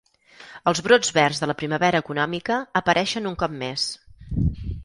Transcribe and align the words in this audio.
Els 0.71 0.79
brots 0.87 1.11
verds 1.17 1.41
de 1.43 1.49
la 1.51 1.55
primavera 1.59 2.01
econòmica 2.05 2.57
apareixen 2.83 3.33
un 3.33 3.37
cop 3.45 3.55
més. 3.63 3.89